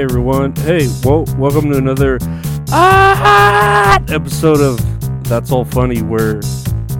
[0.00, 0.56] Hey everyone.
[0.56, 2.16] Hey, welcome to another
[2.70, 6.36] ah, episode of That's All Funny where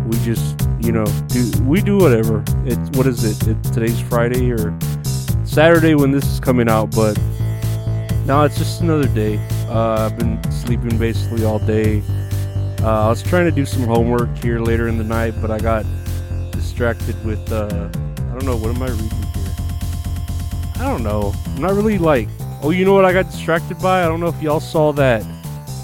[0.06, 2.44] we just, you know, do we do whatever.
[2.66, 3.48] It's what is it?
[3.48, 4.78] it today's Friday or
[5.46, 7.18] Saturday when this is coming out, but
[8.26, 9.38] no, it's just another day.
[9.70, 12.02] Uh, I've been sleeping basically all day.
[12.82, 15.58] Uh, I was trying to do some homework here later in the night, but I
[15.58, 15.86] got
[16.50, 19.54] distracted with uh, I don't know what am I reading here.
[20.74, 21.32] I don't know.
[21.46, 22.28] I'm not really like
[22.62, 24.04] Oh, you know what I got distracted by?
[24.04, 25.24] I don't know if y'all saw that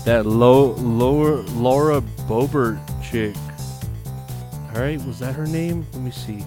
[0.05, 3.35] that low lower Laura Boebert chick.
[4.75, 5.87] All right, was that her name?
[5.95, 6.41] Let me see.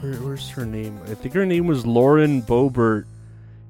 [0.00, 0.98] Where, where's her name?
[1.04, 3.04] I think her name was Lauren Boebert,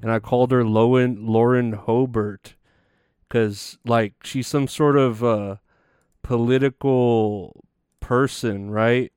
[0.02, 2.54] and I called her Lauren Lauren Hoebert,
[3.28, 5.56] because like she's some sort of uh,
[6.22, 7.64] political
[7.98, 9.12] person, right?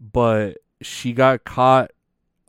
[0.00, 1.90] But she got caught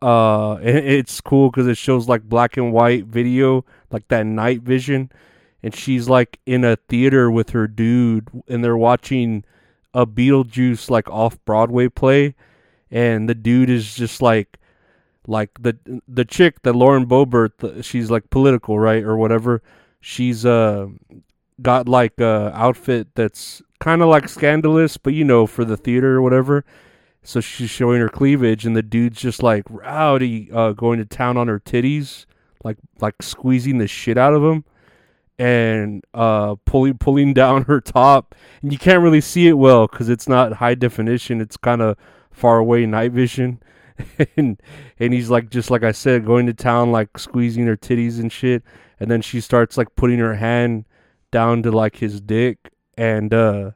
[0.01, 5.11] uh it's cool because it shows like black and white video like that night vision.
[5.63, 9.43] And she's like in a theater with her dude and they're watching
[9.93, 12.35] a beetlejuice like off broadway play.
[12.91, 14.57] And the dude is just like
[15.27, 15.75] like the
[16.07, 19.63] the chick that lauren boebert she's like political right or whatever.
[20.01, 20.87] She's uh
[21.61, 26.15] got like a outfit that's kind of like scandalous but you know for the theater
[26.15, 26.65] or whatever
[27.25, 31.37] so she's showing her cleavage, and the dude's just like rowdy, uh, going to town
[31.37, 32.25] on her titties,
[32.63, 34.63] like like squeezing the shit out of them,
[35.39, 40.07] and uh, pulling pulling down her top, and you can't really see it well because
[40.07, 41.41] it's not high definition.
[41.41, 41.97] It's kind of
[42.31, 43.59] far away night vision,
[44.37, 44.61] and
[44.99, 48.31] and he's like just like I said, going to town like squeezing her titties and
[48.31, 48.61] shit,
[48.99, 50.85] and then she starts like putting her hand
[51.31, 53.71] down to like his dick, and uh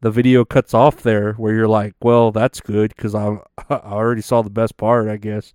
[0.00, 3.38] the video cuts off there where you're like, well, that's good because I
[3.70, 5.52] I already saw the best part, I guess.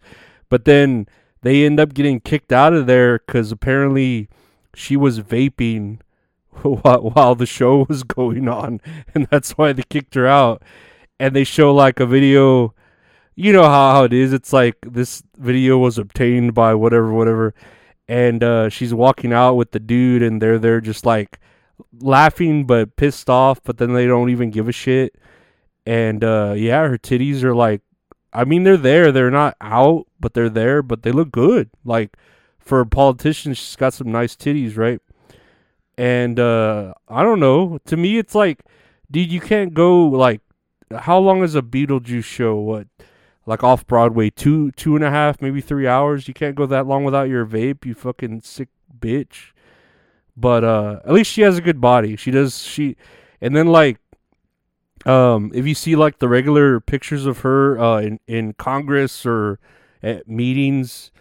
[0.50, 1.08] But then
[1.42, 4.30] they end up getting kicked out of there because apparently
[4.74, 6.00] she was vaping
[6.62, 8.82] while, while the show was going on,
[9.14, 10.62] and that's why they kicked her out.
[11.20, 12.74] And they show like a video.
[13.36, 14.32] You know how, how it is.
[14.34, 17.54] It's like this video was obtained by whatever, whatever,
[18.08, 21.40] and uh, she's walking out with the dude, and they're there just like
[22.00, 25.16] laughing but pissed off, but then they don't even give a shit.
[25.86, 27.82] And uh, yeah, her titties are like,
[28.34, 29.12] I mean, they're there.
[29.12, 30.82] They're not out, but they're there.
[30.82, 31.70] But they look good.
[31.84, 32.18] Like
[32.60, 35.00] for a politician, she's got some nice titties, right?
[35.98, 37.80] And uh, I don't know.
[37.86, 38.64] To me, it's like,
[39.10, 40.42] dude, you can't go like.
[40.96, 42.56] How long is a Beetlejuice show?
[42.56, 42.88] What,
[43.46, 44.30] like off Broadway?
[44.30, 46.28] Two, two and a half, maybe three hours.
[46.28, 47.86] You can't go that long without your vape.
[47.86, 49.52] You fucking sick bitch.
[50.38, 52.16] But uh, at least she has a good body.
[52.16, 52.98] She does she,
[53.40, 54.00] and then like,
[55.06, 59.60] um, if you see like the regular pictures of her uh, in in Congress or
[60.04, 61.12] at meetings,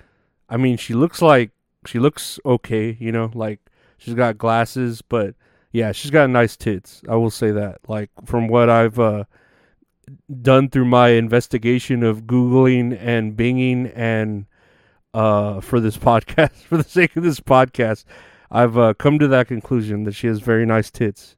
[0.48, 1.52] I mean, she looks like
[1.86, 2.96] she looks okay.
[2.98, 3.60] You know, like
[3.98, 5.34] she's got glasses, but
[5.72, 7.02] yeah, she's got nice tits.
[7.08, 7.80] I will say that.
[7.88, 9.24] Like from what I've uh,
[10.42, 14.46] done through my investigation of googling and binging and
[15.12, 18.04] uh, for this podcast, for the sake of this podcast,
[18.54, 21.34] I've uh, come to that conclusion that she has very nice tits.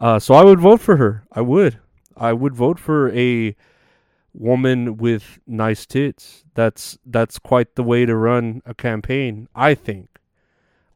[0.00, 1.22] Uh, so I would vote for her.
[1.30, 1.78] I would.
[2.16, 3.54] I would vote for a
[4.34, 6.44] woman with nice tits.
[6.54, 9.48] That's that's quite the way to run a campaign.
[9.54, 10.18] I think.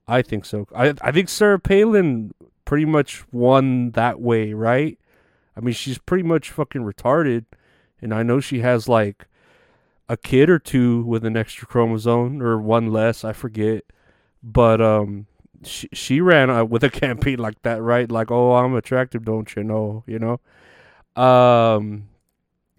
[0.09, 0.67] I think so.
[0.75, 2.35] I I think Sarah Palin
[2.65, 4.99] pretty much won that way, right?
[5.57, 7.45] I mean, she's pretty much fucking retarded,
[8.03, 9.29] and I know she has like
[10.09, 13.25] a kid or two with an extra chromosome or one less.
[13.25, 13.85] I forget,
[14.43, 15.29] but um,
[15.67, 18.11] she, she ran uh, with a campaign like that, right?
[18.11, 20.05] Like, oh, I'm attractive, don't you know?
[20.07, 21.23] You know.
[21.23, 22.09] Um,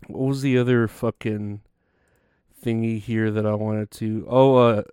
[0.08, 1.62] what was the other fucking
[2.64, 4.26] thingy here that I wanted to?
[4.30, 4.84] Oh, uh,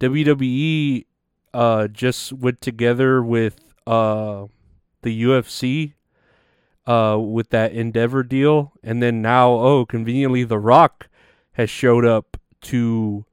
[0.00, 1.04] WWE
[1.54, 4.44] uh just went together with uh
[5.00, 5.94] the UFC
[6.86, 11.08] uh with that Endeavor deal, and then now, oh, conveniently, The Rock
[11.52, 13.24] has showed up to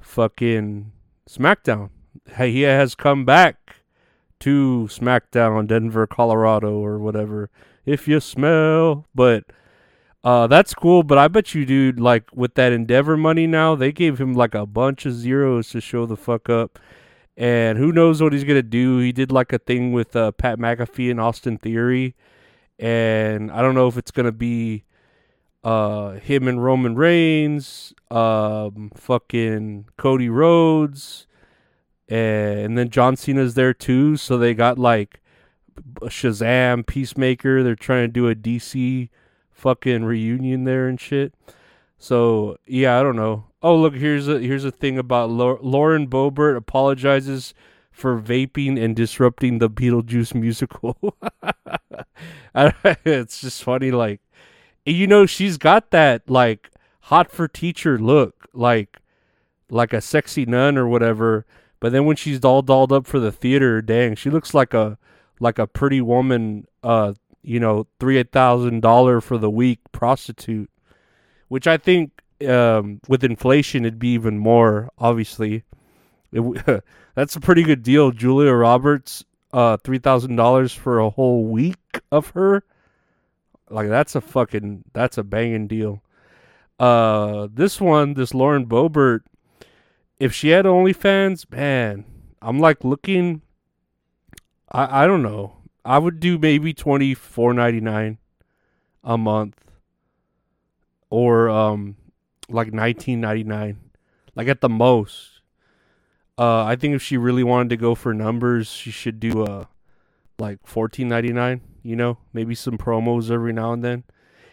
[0.00, 0.92] fucking
[1.28, 1.90] SmackDown
[2.36, 3.76] he has come back
[4.40, 7.50] to SmackDown, Denver, Colorado, or whatever.
[7.84, 9.44] If you smell, but
[10.22, 11.02] uh, that's cool.
[11.02, 14.54] But I bet you, dude, like with that Endeavor money now, they gave him like
[14.54, 16.78] a bunch of zeros to show the fuck up.
[17.36, 18.98] And who knows what he's gonna do?
[18.98, 22.16] He did like a thing with uh, Pat McAfee and Austin Theory,
[22.80, 24.82] and I don't know if it's gonna be
[25.62, 31.27] uh, him and Roman Reigns, um, fucking Cody Rhodes,
[32.08, 34.16] and then John Cena's there too.
[34.16, 35.20] So they got like
[36.02, 37.62] Shazam, Peacemaker.
[37.62, 39.08] They're trying to do a DC
[39.50, 41.34] fucking reunion there and shit.
[41.98, 43.44] So yeah, I don't know.
[43.62, 47.54] Oh, look, here's a here's a thing about Lauren Boebert apologizes
[47.90, 50.96] for vaping and disrupting the Beetlejuice musical.
[52.54, 54.20] it's just funny, like
[54.86, 56.70] you know, she's got that like
[57.02, 58.98] hot for teacher look, like
[59.70, 61.46] like a sexy nun or whatever.
[61.80, 64.98] But then when she's all dolled up for the theater, dang, she looks like a
[65.40, 66.66] like a pretty woman.
[66.82, 70.70] Uh, you know, three thousand dollar for the week prostitute,
[71.48, 72.10] which I think
[72.46, 74.90] um, with inflation it'd be even more.
[74.98, 75.64] Obviously,
[76.32, 76.84] it,
[77.14, 78.10] that's a pretty good deal.
[78.10, 82.64] Julia Roberts, uh, three thousand dollars for a whole week of her.
[83.70, 86.02] Like that's a fucking that's a banging deal.
[86.78, 89.20] Uh, this one, this Lauren Boebert,
[90.20, 92.04] if she had OnlyFans, man,
[92.42, 93.42] I'm like looking.
[94.70, 95.56] I I don't know.
[95.84, 98.18] I would do maybe twenty four ninety nine
[99.04, 99.56] a month,
[101.10, 101.96] or um,
[102.48, 103.78] like nineteen ninety nine,
[104.34, 105.40] like at the most.
[106.36, 109.64] Uh, I think if she really wanted to go for numbers, she should do uh
[110.38, 111.62] like fourteen ninety nine.
[111.82, 114.04] You know, maybe some promos every now and then,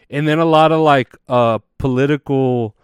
[0.08, 2.75] and then a lot of like uh political,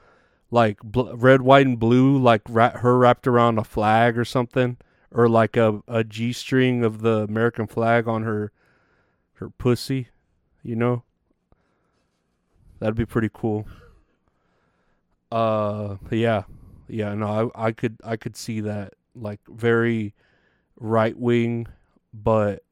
[0.53, 4.77] like bl- red, white, and blue, like ra- her wrapped around a flag or something,
[5.11, 8.53] or like a a g string of the American flag on her
[9.35, 10.09] her pussy.
[10.63, 11.03] You know,
[12.79, 13.67] that'd be pretty cool.
[15.33, 16.45] Uh, yeah.
[16.89, 20.15] Yeah, no, I I could I could see that like very
[20.79, 21.69] right wing,
[22.13, 22.63] but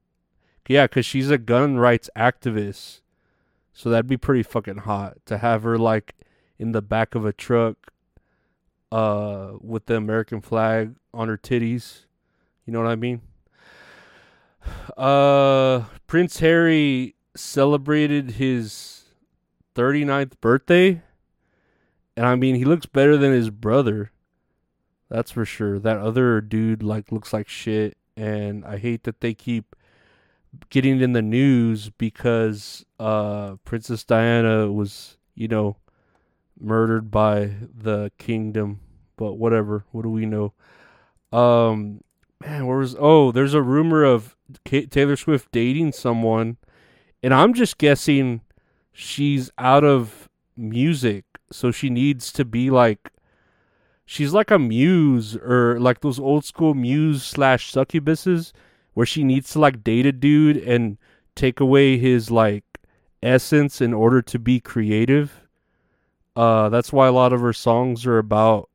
[0.69, 3.01] yeah, because she's a gun rights activist,
[3.73, 6.15] so that'd be pretty fucking hot to have her like
[6.61, 7.91] in the back of a truck,
[8.93, 12.05] uh, with the American flag on her titties.
[12.67, 13.23] You know what I mean?
[14.97, 19.05] Uh, Prince Harry celebrated his
[19.75, 21.03] 39th birthday
[22.17, 24.11] and I mean, he looks better than his brother.
[25.09, 25.79] That's for sure.
[25.79, 29.75] That other dude like looks like shit and I hate that they keep
[30.69, 35.77] getting in the news because uh Princess Diana was, you know,
[36.61, 38.81] murdered by the kingdom.
[39.17, 40.53] But whatever, what do we know?
[41.33, 42.01] Um
[42.41, 46.57] man, where was Oh, there's a rumor of Taylor Swift dating someone
[47.23, 48.41] and I'm just guessing
[48.93, 53.11] she's out of music so she needs to be like
[54.05, 58.53] she's like a muse or like those old school muse slash succubuses
[58.95, 60.99] where she needs to like date a dude and
[61.35, 62.65] take away his like
[63.23, 65.47] essence in order to be creative.
[66.41, 68.71] Uh that's why a lot of her songs are about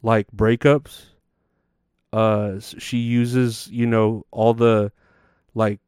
[0.00, 1.06] like breakups.
[2.12, 4.92] Uh she uses, you know, all the
[5.56, 5.80] like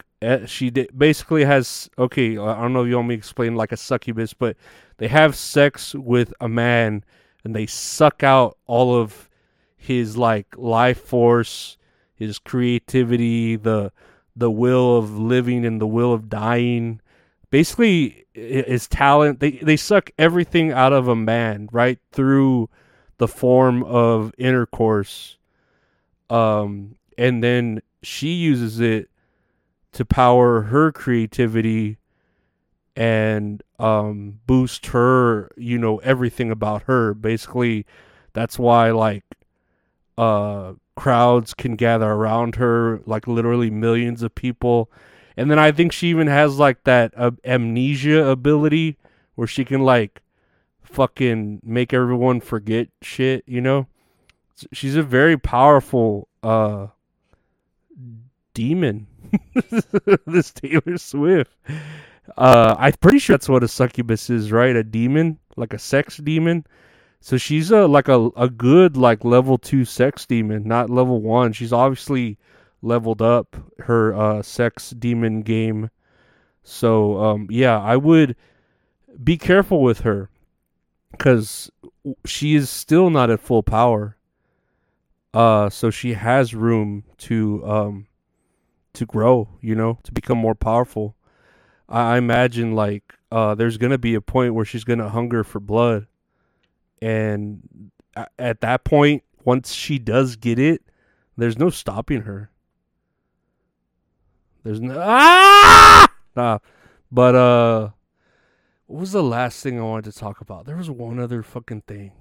[0.46, 3.76] she basically has okay, I don't know if you want me to explain like a
[3.76, 4.56] succubus, but
[4.96, 7.04] they have sex with a man
[7.44, 9.31] and they suck out all of
[9.76, 11.78] his like life force,
[12.16, 13.92] his creativity, the
[14.34, 17.00] the will of living and the will of dying.
[17.50, 19.41] Basically his talent.
[19.41, 21.99] They they suck everything out of a man, right?
[22.12, 22.69] Through
[23.19, 25.37] the form of intercourse.
[26.29, 29.11] Um and then she uses it
[29.92, 31.99] to power her creativity
[32.97, 37.14] and um, boost her, you know, everything about her.
[37.14, 37.87] Basically,
[38.33, 39.25] that's why like
[40.19, 44.90] uh, crowds can gather around her, like literally millions of people.
[45.40, 48.99] And then I think she even has like that uh, amnesia ability
[49.37, 50.20] where she can like
[50.82, 53.87] fucking make everyone forget shit, you know?
[54.70, 56.88] She's a very powerful uh
[58.52, 59.06] demon.
[60.26, 61.50] this Taylor Swift.
[62.37, 64.76] Uh, I'm pretty sure that's what a succubus is, right?
[64.76, 66.66] A demon, like a sex demon.
[67.23, 71.54] So she's a like a a good like level two sex demon, not level one.
[71.54, 72.37] She's obviously
[72.82, 75.90] leveled up her uh, sex demon game.
[76.62, 78.37] So um, yeah, I would
[79.22, 80.30] be careful with her
[81.12, 81.70] because
[82.25, 84.16] she is still not at full power.
[85.32, 88.06] Uh, so she has room to um,
[88.94, 91.16] to grow, you know, to become more powerful.
[91.88, 95.60] I, I imagine like uh, there's gonna be a point where she's gonna hunger for
[95.60, 96.06] blood,
[97.00, 97.90] and
[98.38, 100.82] at that point, once she does get it,
[101.37, 102.50] there's no stopping her.
[104.62, 106.59] There's no ah, nah.
[107.11, 107.90] but uh,
[108.87, 110.67] what was the last thing I wanted to talk about?
[110.67, 112.12] There was one other fucking thing.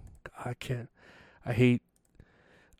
[0.46, 0.89] I can't.
[1.46, 1.81] I hate.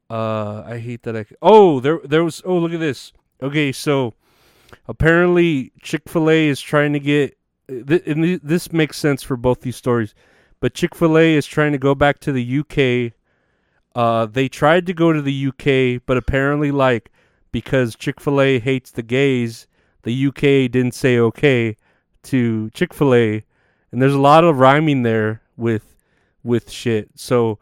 [0.10, 1.26] Uh, I hate that I.
[1.42, 2.42] Oh, there, there was.
[2.46, 3.12] Oh, look at this.
[3.42, 4.14] Okay, so
[4.88, 7.38] apparently Chick Fil A is trying to get,
[7.68, 10.14] and this makes sense for both these stories,
[10.60, 13.14] but Chick Fil A is trying to go back to the UK.
[13.96, 17.12] Uh, they tried to go to the UK, but apparently, like
[17.52, 19.68] because Chick Fil A hates the gays,
[20.04, 21.76] the UK didn't say okay
[22.24, 23.44] to Chick Fil A,
[23.92, 25.96] and there's a lot of rhyming there with
[26.44, 27.10] with shit.
[27.16, 27.60] So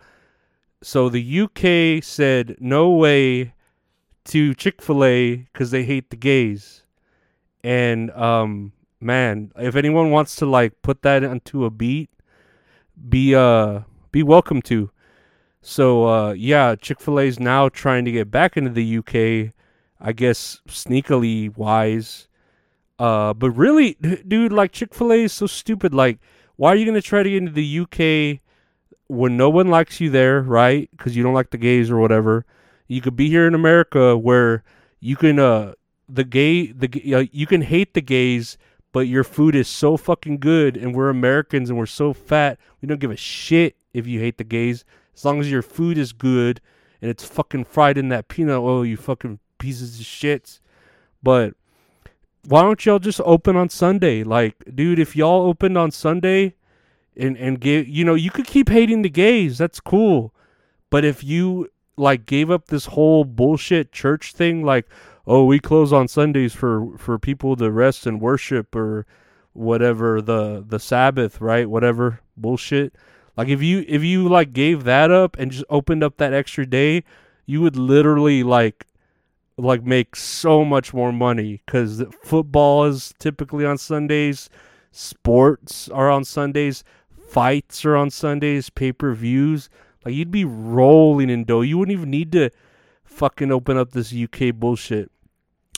[0.81, 3.53] so the UK said no way
[4.25, 6.83] to Chick Fil A because they hate the gays,
[7.63, 12.09] and um man, if anyone wants to like put that onto a beat,
[13.09, 14.91] be uh be welcome to.
[15.61, 19.53] So uh yeah, Chick Fil A is now trying to get back into the UK,
[19.99, 22.27] I guess sneakily wise.
[22.99, 23.95] Uh, but really,
[24.27, 25.93] dude, like Chick Fil A is so stupid.
[25.93, 26.19] Like,
[26.55, 28.41] why are you gonna try to get into the UK
[29.07, 30.89] when no one likes you there, right?
[30.91, 32.45] Because you don't like the gays or whatever.
[32.87, 34.63] You could be here in America where
[34.99, 35.73] you can uh
[36.09, 38.57] the gay the uh, you can hate the gays,
[38.91, 42.59] but your food is so fucking good, and we're Americans and we're so fat.
[42.81, 44.85] We don't give a shit if you hate the gays,
[45.15, 46.61] as long as your food is good
[47.01, 48.85] and it's fucking fried in that peanut oil.
[48.85, 50.59] You fucking pieces of shits.
[51.23, 51.53] But
[52.47, 54.23] why don't y'all just open on Sunday?
[54.23, 56.55] Like, dude, if y'all opened on Sunday
[57.15, 59.57] and and give you know, you could keep hating the gays.
[59.57, 60.33] That's cool.
[60.89, 64.87] But if you like gave up this whole bullshit church thing like,
[65.25, 69.05] oh, we close on Sundays for for people to rest and worship or
[69.53, 71.69] whatever the the Sabbath, right?
[71.69, 72.95] Whatever bullshit.
[73.35, 76.65] Like if you if you like gave that up and just opened up that extra
[76.65, 77.03] day,
[77.45, 78.85] you would literally like
[79.57, 84.49] like make so much more money because football is typically on Sundays,
[84.91, 86.83] sports are on Sundays,
[87.27, 89.69] fights are on Sundays, pay per views.
[90.05, 91.61] Like you'd be rolling in dough.
[91.61, 92.51] You wouldn't even need to
[93.03, 95.11] fucking open up this UK bullshit.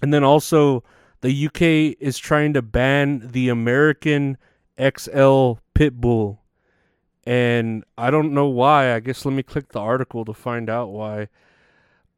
[0.01, 0.83] And then also,
[1.21, 4.37] the UK is trying to ban the American
[4.79, 6.41] XL pit bull.
[7.25, 8.93] And I don't know why.
[8.93, 11.27] I guess let me click the article to find out why.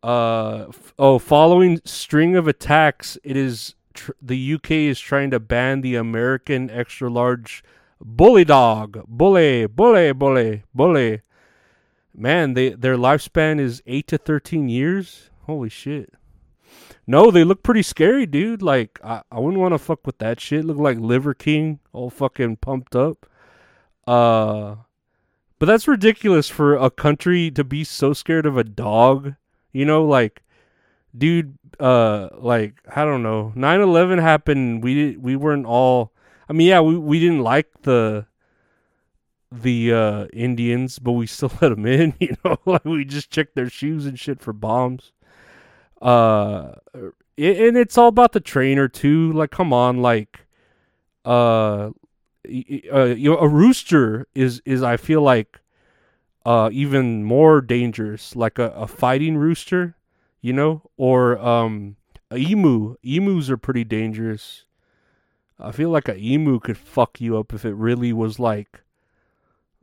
[0.03, 5.39] Uh f- oh, following string of attacks, it is tr- the UK is trying to
[5.39, 7.63] ban the American extra large
[8.00, 9.03] bully dog.
[9.08, 11.22] Bully, bully, bully, bully.
[12.15, 15.29] Man, they their lifespan is 8 to 13 years.
[15.46, 16.13] Holy shit.
[17.08, 18.62] No, they look pretty scary, dude.
[18.62, 20.65] Like I, I wouldn't want to fuck with that shit.
[20.65, 23.25] Look like Liver King, all fucking pumped up.
[24.08, 24.75] Uh
[25.60, 29.36] but that's ridiculous for a country to be so scared of a dog.
[29.71, 30.43] You know, like
[31.17, 33.53] dude, uh like I don't know.
[33.55, 34.83] 9/11 happened.
[34.83, 36.11] We we weren't all
[36.49, 38.25] I mean, yeah, we we didn't like the
[39.51, 43.55] the uh Indians, but we still let them in, you know, like we just checked
[43.55, 45.11] their shoes and shit for bombs.
[46.01, 46.73] Uh
[47.37, 49.31] and it's all about the trainer too.
[49.33, 50.45] Like come on, like
[51.25, 51.91] uh,
[52.93, 55.61] uh you know, a rooster is is I feel like
[56.45, 59.95] uh even more dangerous, like a, a fighting rooster,
[60.41, 61.95] you know, or um
[62.33, 62.95] emu.
[63.03, 64.65] Emus are pretty dangerous.
[65.60, 68.81] I feel like a emu could fuck you up if it really was like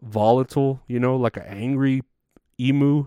[0.03, 2.03] volatile, you know, like an angry
[2.59, 3.07] emu.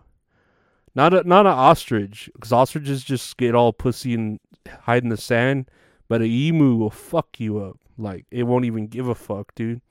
[0.96, 4.40] Not a not an ostrich, because ostriches just get all pussy and
[4.82, 5.70] hide in the sand.
[6.08, 7.78] But a emu will fuck you up.
[7.98, 9.82] Like it won't even give a fuck, dude.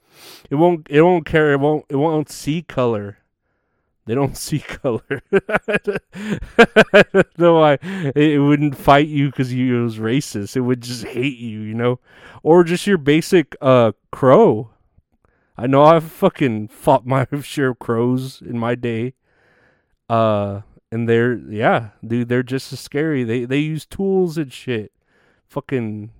[0.50, 0.86] It won't.
[0.90, 1.52] It won't care.
[1.52, 1.86] It won't.
[1.88, 3.18] It won't see color.
[4.06, 5.22] They don't see color.
[5.32, 10.56] I don't know why it wouldn't fight you because you was racist.
[10.56, 12.00] It would just hate you, you know,
[12.42, 14.70] or just your basic uh crow.
[15.56, 19.14] I know I've fucking fought my share of crows in my day.
[20.08, 23.24] Uh, and they're yeah, dude, they're just as scary.
[23.24, 24.92] They they use tools and shit.
[25.46, 26.10] Fucking,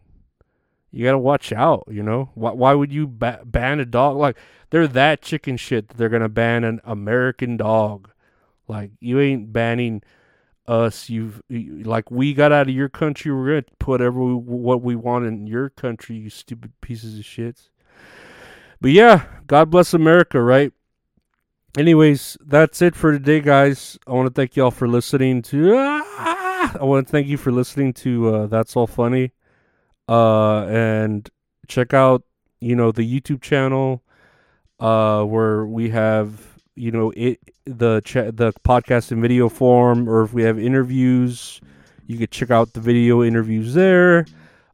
[0.90, 1.84] you gotta watch out.
[1.90, 2.52] You know why?
[2.52, 4.16] Why would you ba- ban a dog?
[4.16, 4.36] Like
[4.70, 8.10] they're that chicken shit that they're gonna ban an American dog.
[8.68, 10.02] Like you ain't banning
[10.66, 11.08] us.
[11.08, 13.32] You've you, like we got out of your country.
[13.32, 16.16] We're gonna put every what we want in your country.
[16.16, 17.68] You stupid pieces of shits.
[18.80, 20.72] But yeah, God bless America, right?
[21.76, 23.98] anyways, that's it for today, guys.
[24.06, 25.74] I want to thank y'all for listening to.
[25.76, 29.32] Ah, I want to thank you for listening to uh, That's All Funny.
[30.10, 31.30] Uh, and
[31.68, 32.24] check out,
[32.60, 34.02] you know, the YouTube channel
[34.80, 40.22] uh, where we have, you know, it the cha- the podcast in video form, or
[40.22, 41.60] if we have interviews,
[42.08, 44.26] you could check out the video interviews there.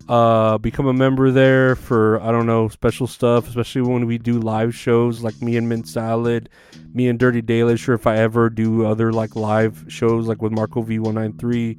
[0.09, 4.39] Uh become a member there for i don't know special stuff especially when we do
[4.39, 6.49] live shows like me and mint salad
[6.95, 10.53] me and dirty dailish or if i ever do other like live shows like with
[10.53, 11.77] marco v193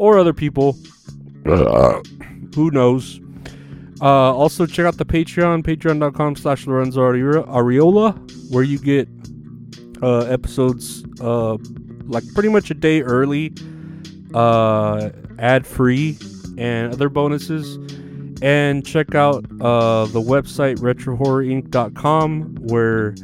[0.00, 0.76] or other people.
[1.46, 2.00] Uh,
[2.54, 3.20] who knows
[4.00, 9.06] Uh, also, check out the Patreon, patreon.com slash Lorenzo Ariola, where you get
[10.02, 11.58] uh, episodes uh,
[12.06, 13.52] like pretty much a day early,
[14.32, 16.16] uh, ad free,
[16.56, 17.76] and other bonuses.
[18.40, 23.14] And check out uh, the website retrohorrorinc.com where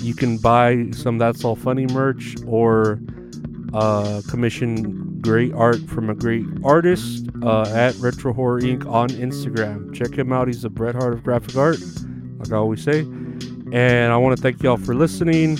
[0.00, 2.98] you can buy some That's All Funny merch or
[3.74, 8.86] uh, commission great art from a great artist uh, at Retro Horror Inc.
[8.86, 9.94] on Instagram.
[9.94, 10.48] Check him out.
[10.48, 11.78] He's a Bret Hart of graphic art,
[12.38, 13.00] like I always say.
[13.00, 15.58] And I want to thank y'all for listening.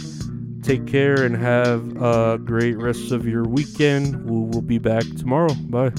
[0.62, 4.28] Take care and have a great rest of your weekend.
[4.28, 5.54] We will be back tomorrow.
[5.54, 5.92] Bye.